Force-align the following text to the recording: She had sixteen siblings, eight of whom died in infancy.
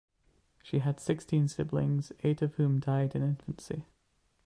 She 0.63 0.79
had 0.79 0.99
sixteen 0.99 1.47
siblings, 1.47 2.11
eight 2.23 2.41
of 2.41 2.55
whom 2.55 2.79
died 2.79 3.13
in 3.15 3.21
infancy. 3.21 3.85